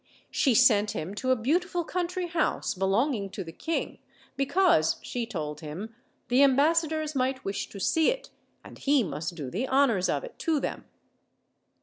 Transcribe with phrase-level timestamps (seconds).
[0.31, 3.99] She sent him to a beauti ful country house belonging to the king,
[4.35, 5.93] because, she told him,
[6.27, 8.31] the ambassadors might wish to see it,
[8.65, 10.85] and he must do the honors of it to them.